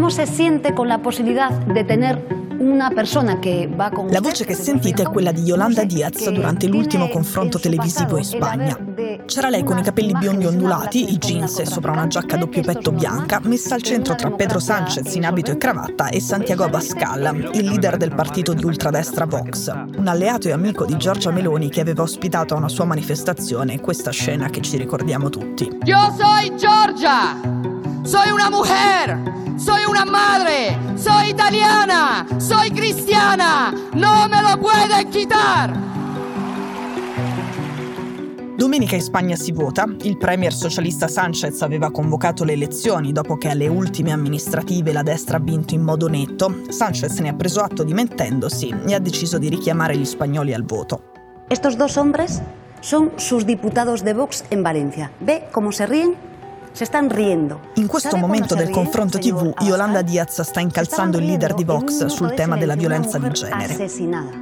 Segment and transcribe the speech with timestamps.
[0.00, 4.46] come si sente con la possibilità di tenere una persona che va con La voce
[4.46, 8.78] che sentite è quella di Yolanda Diaz durante l'ultimo confronto televisivo in Spagna.
[9.26, 12.62] C'era lei con i capelli biondi ondulati, i jeans e sopra una giacca a doppio
[12.62, 17.50] petto bianca, messa al centro tra Pedro Sanchez in abito e cravatta e Santiago Abascal,
[17.52, 21.80] il leader del partito di ultradestra Vox, un alleato e amico di Giorgia Meloni che
[21.80, 25.68] aveva ospitato a una sua manifestazione questa scena che ci ricordiamo tutti.
[25.84, 27.36] Io sono Giorgia!
[28.02, 29.39] Soy una mujer!
[29.60, 35.88] Soy una madre, soy italiana, soy cristiana, no me lo pueden quitar.
[38.56, 43.48] Domenica in Spagna si vota, il premier socialista Sanchez aveva convocato le elezioni dopo che
[43.48, 47.84] alle ultime amministrative la destra ha vinto in modo netto, Sanchez ne ha preso atto
[47.84, 51.02] dimentendosi e ha deciso di richiamare gli spagnoli al voto.
[51.48, 52.42] Estos dos hombres
[52.80, 55.10] son sus diputados de Vox en Valencia.
[55.20, 56.29] Ve cómo se ríen.
[57.74, 62.32] In questo momento del confronto TV, Yolanda Diaz sta incalzando il leader di Vox sul
[62.34, 63.88] tema della violenza di genere.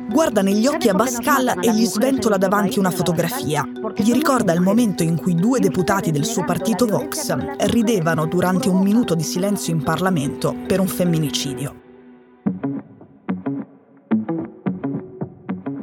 [0.09, 3.65] Guarda negli occhi a Bascal e gli sventola davanti una fotografia.
[3.97, 7.35] Gli ricorda il momento in cui due deputati del suo partito Vox
[7.67, 11.88] ridevano durante un minuto di silenzio in Parlamento per un femminicidio.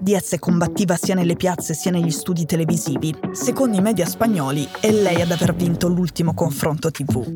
[0.05, 3.11] Diaz è combattiva sia nelle piazze sia negli studi televisivi.
[3.31, 7.31] Secondo i media spagnoli è lei ad aver vinto l'ultimo confronto TV.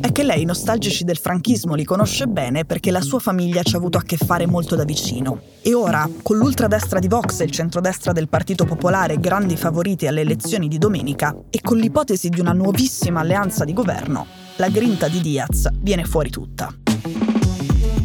[0.00, 3.78] È che lei nostalgici del franchismo li conosce bene perché la sua famiglia ci ha
[3.78, 5.40] avuto a che fare molto da vicino.
[5.62, 10.20] E ora, con l'ultradestra di Vox e il centrodestra del Partito Popolare grandi favoriti alle
[10.20, 14.26] elezioni di domenica, e con l'ipotesi di una nuovissima alleanza di governo,
[14.58, 16.72] la grinta di Diaz viene fuori tutta.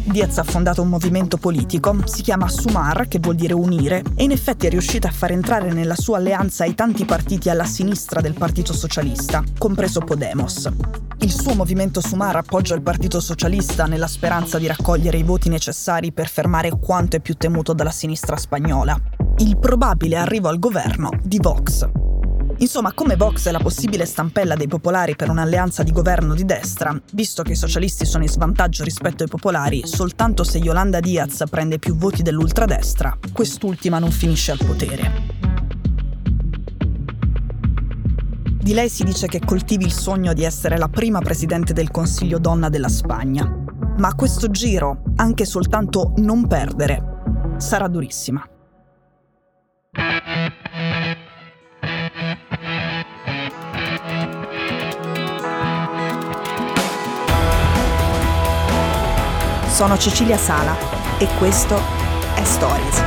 [0.08, 4.30] Diaz ha fondato un movimento politico, si chiama Sumar, che vuol dire unire, e in
[4.30, 8.32] effetti è riuscita a far entrare nella sua alleanza i tanti partiti alla sinistra del
[8.32, 10.70] Partito Socialista, compreso Podemos.
[11.18, 16.10] Il suo movimento Sumar appoggia il Partito Socialista nella speranza di raccogliere i voti necessari
[16.12, 18.98] per fermare quanto è più temuto dalla sinistra spagnola,
[19.38, 21.97] il probabile arrivo al governo di Vox.
[22.60, 26.98] Insomma, come Vox è la possibile stampella dei popolari per un'alleanza di governo di destra,
[27.12, 31.78] visto che i socialisti sono in svantaggio rispetto ai popolari soltanto se Yolanda Diaz prende
[31.78, 35.36] più voti dell'ultradestra, quest'ultima non finisce al potere.
[38.60, 42.38] Di lei si dice che coltivi il sogno di essere la prima presidente del Consiglio
[42.38, 43.46] donna della Spagna.
[43.96, 48.46] Ma a questo giro, anche soltanto non perdere, sarà durissima.
[59.78, 60.74] Sono Cecilia Sala
[61.20, 61.76] e questo
[62.34, 63.00] è Stories.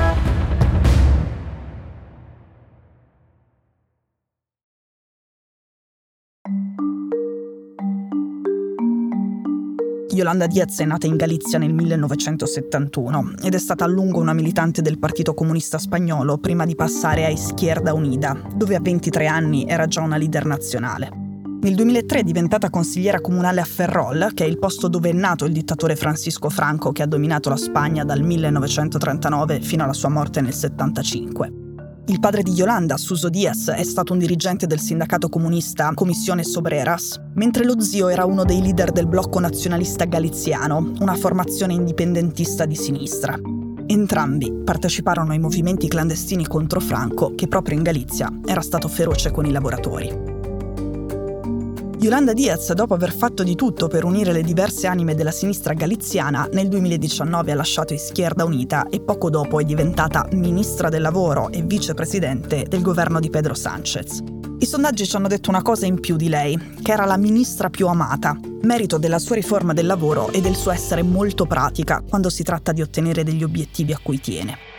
[10.12, 14.82] Yolanda Diaz è nata in Galizia nel 1971 ed è stata a lungo una militante
[14.82, 19.88] del Partito Comunista Spagnolo prima di passare a Izquierda Unida, dove a 23 anni era
[19.88, 21.21] già una leader nazionale.
[21.62, 25.46] Nel 2003 è diventata consigliera comunale a Ferrol, che è il posto dove è nato
[25.46, 30.42] il dittatore Francisco Franco che ha dominato la Spagna dal 1939 fino alla sua morte
[30.42, 31.54] nel 1975.
[32.08, 37.22] Il padre di Yolanda, Suso Diaz, è stato un dirigente del sindacato comunista Commissione Sobreras,
[37.36, 42.76] mentre lo zio era uno dei leader del blocco nazionalista galiziano, una formazione indipendentista di
[42.76, 43.38] sinistra.
[43.86, 49.46] Entrambi parteciparono ai movimenti clandestini contro Franco, che proprio in Galizia era stato feroce con
[49.46, 50.31] i lavoratori.
[52.02, 56.50] Yolanda Diaz, dopo aver fatto di tutto per unire le diverse anime della sinistra galiziana,
[56.52, 61.62] nel 2019 ha lasciato Izquierda Unita e poco dopo è diventata ministra del lavoro e
[61.62, 64.18] vicepresidente del governo di Pedro Sánchez.
[64.58, 67.70] I sondaggi ci hanno detto una cosa in più di lei, che era la ministra
[67.70, 72.32] più amata, merito della sua riforma del lavoro e del suo essere molto pratica quando
[72.32, 74.71] si tratta di ottenere degli obiettivi a cui tiene.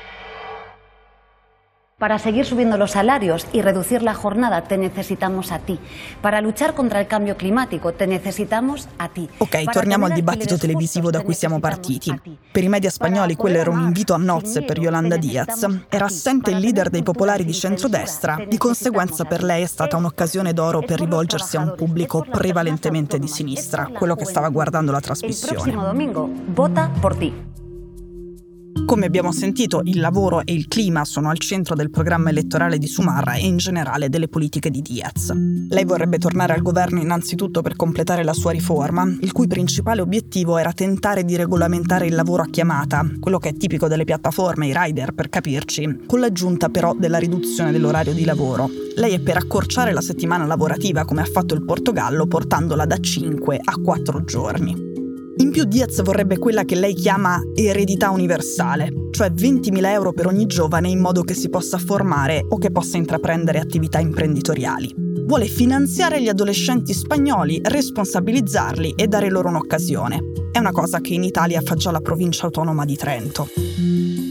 [2.03, 5.79] Para seguir subiendo los salarios y reducir la jornada te necesitamos a ti.
[6.21, 9.29] Para luchar contra il cambio climatico te necesitamos a ti.
[9.39, 12.13] Ok, torniamo al dibattito televisivo da cui siamo partiti.
[12.51, 15.65] Per i media spagnoli quello era un invito a nozze per Yolanda Diaz.
[15.89, 20.53] Era assente il leader dei popolari di centrodestra, di conseguenza per lei è stata un'occasione
[20.53, 25.53] d'oro per rivolgersi a un pubblico prevalentemente di sinistra, quello che stava guardando la trasmissione.
[25.53, 27.52] Il prossimo domingo vota por ti.
[28.93, 32.87] Come abbiamo sentito, il lavoro e il clima sono al centro del programma elettorale di
[32.87, 35.33] Sumarra e in generale delle politiche di Diaz.
[35.33, 40.59] Lei vorrebbe tornare al governo innanzitutto per completare la sua riforma, il cui principale obiettivo
[40.59, 44.75] era tentare di regolamentare il lavoro a chiamata, quello che è tipico delle piattaforme, i
[44.77, 48.69] rider per capirci, con l'aggiunta però della riduzione dell'orario di lavoro.
[48.97, 53.59] Lei è per accorciare la settimana lavorativa come ha fatto il Portogallo portandola da 5
[53.59, 54.92] a 4 giorni.
[55.43, 60.47] In più Diaz vorrebbe quella che lei chiama eredità universale, cioè 20.000 euro per ogni
[60.47, 64.95] giovane in modo che si possa formare o che possa intraprendere attività imprenditoriali.
[65.27, 70.21] Vuole finanziare gli adolescenti spagnoli, responsabilizzarli e dare loro un'occasione.
[70.53, 73.49] È una cosa che in Italia fa già la provincia autonoma di Trento.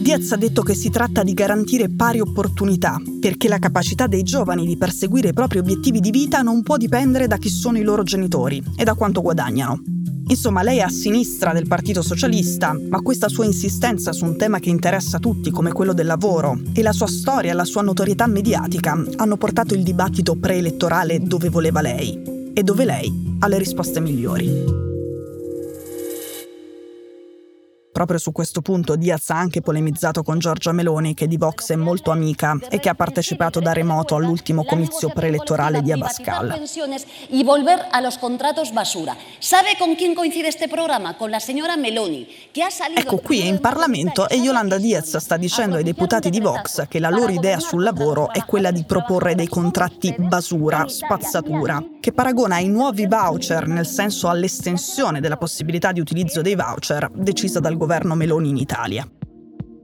[0.02, 4.66] Diaz ha detto che si tratta di garantire pari opportunità, perché la capacità dei giovani
[4.66, 8.04] di perseguire i propri obiettivi di vita non può dipendere da chi sono i loro
[8.04, 9.91] genitori e da quanto guadagnano.
[10.32, 14.60] Insomma, lei è a sinistra del Partito Socialista, ma questa sua insistenza su un tema
[14.60, 18.98] che interessa tutti come quello del lavoro e la sua storia, la sua notorietà mediatica
[19.18, 24.91] hanno portato il dibattito preelettorale dove voleva lei e dove lei ha le risposte migliori.
[27.92, 31.76] Proprio su questo punto Diaz ha anche polemizzato con Giorgia Meloni, che di Vox è
[31.76, 36.64] molto amica e che ha partecipato da remoto all'ultimo comizio preelettorale di Abascal.
[37.30, 39.18] Y volver a los contratos basura.
[39.40, 41.18] ¿Sabe con quién coincide este programa?
[41.18, 45.36] Con la señora Meloni, che ha salido Ecco qui in Parlamento e Yolanda Diaz sta
[45.36, 49.36] dicendo ai deputati di Vox che la loro idea sul lavoro è quella di proporre
[49.36, 56.00] dei contratti basura, spazzatura, che paragona i nuovi voucher, nel senso all'estensione della possibilità di
[56.00, 59.08] utilizzo dei voucher decisa dal governo Meloni in Italia.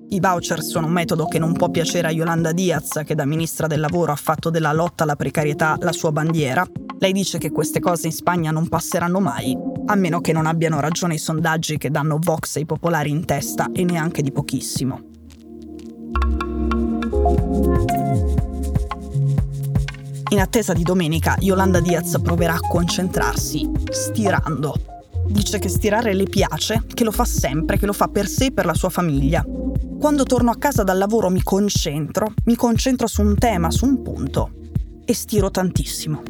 [0.09, 3.67] I voucher sono un metodo che non può piacere a Yolanda Diaz, che da ministra
[3.67, 6.65] del lavoro ha fatto della lotta alla precarietà la sua bandiera.
[6.97, 9.55] Lei dice che queste cose in Spagna non passeranno mai,
[9.85, 13.69] a meno che non abbiano ragione i sondaggi che danno Vox ai popolari in testa
[13.71, 15.01] e neanche di pochissimo.
[20.29, 24.95] In attesa di domenica, Yolanda Diaz proverà a concentrarsi, stirando
[25.29, 28.51] Dice che stirare le piace, che lo fa sempre, che lo fa per sé e
[28.51, 29.45] per la sua famiglia.
[29.99, 34.01] Quando torno a casa dal lavoro mi concentro, mi concentro su un tema, su un
[34.01, 34.51] punto
[35.05, 36.23] e stiro tantissimo.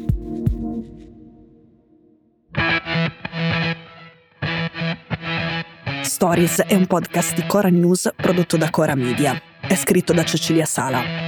[6.02, 9.40] Stories è un podcast di Cora News prodotto da Cora Media.
[9.60, 11.27] È scritto da Cecilia Sala.